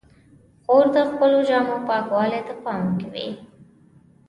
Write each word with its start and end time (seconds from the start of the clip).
خور 0.63 0.85
د 0.95 0.97
خپلو 1.11 1.39
جامو 1.49 1.77
پاکوالي 1.87 2.41
ته 2.47 2.53
پام 2.63 2.83
کوي. 3.01 3.29